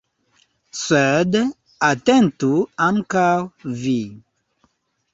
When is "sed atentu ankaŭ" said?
0.79-3.31